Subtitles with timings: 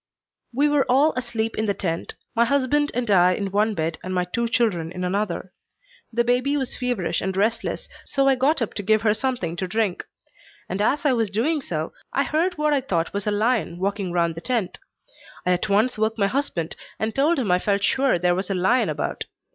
[0.51, 4.15] "We were all asleep in the tent, my husband and I in one bed and
[4.15, 5.53] my two children in another.
[6.11, 9.67] The baby was feverish and restless, so I got up to give her something to
[9.67, 10.03] drink;
[10.67, 14.11] and as I was doing so, I heard what I thought was a lion walking
[14.11, 14.79] round the tent.
[15.45, 18.55] I at once woke my husband and told him I felt sure there was a
[18.55, 19.25] lion about.